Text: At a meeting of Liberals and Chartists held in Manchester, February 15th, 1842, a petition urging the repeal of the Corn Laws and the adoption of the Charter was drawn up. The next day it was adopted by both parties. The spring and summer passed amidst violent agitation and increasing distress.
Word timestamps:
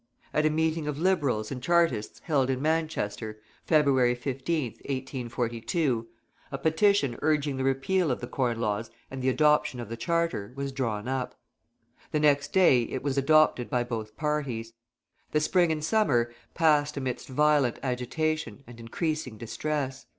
At 0.33 0.47
a 0.47 0.49
meeting 0.49 0.87
of 0.87 0.97
Liberals 0.97 1.51
and 1.51 1.61
Chartists 1.61 2.21
held 2.21 2.49
in 2.49 2.59
Manchester, 2.59 3.39
February 3.65 4.15
15th, 4.15 4.77
1842, 4.89 6.07
a 6.51 6.57
petition 6.57 7.19
urging 7.21 7.57
the 7.57 7.63
repeal 7.63 8.09
of 8.09 8.19
the 8.19 8.25
Corn 8.25 8.59
Laws 8.59 8.89
and 9.11 9.21
the 9.21 9.29
adoption 9.29 9.79
of 9.79 9.89
the 9.89 9.95
Charter 9.97 10.53
was 10.55 10.71
drawn 10.71 11.07
up. 11.07 11.39
The 12.09 12.19
next 12.19 12.51
day 12.51 12.81
it 12.85 13.03
was 13.03 13.15
adopted 13.19 13.69
by 13.69 13.83
both 13.83 14.17
parties. 14.17 14.73
The 15.33 15.39
spring 15.39 15.71
and 15.71 15.83
summer 15.83 16.33
passed 16.55 16.97
amidst 16.97 17.27
violent 17.27 17.77
agitation 17.83 18.63
and 18.65 18.79
increasing 18.79 19.37
distress. 19.37 20.07